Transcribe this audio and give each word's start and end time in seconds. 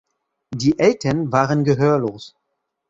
Die 0.55 0.79
Eltern 0.79 1.31
waren 1.31 1.63
gehörlos. 1.63 2.35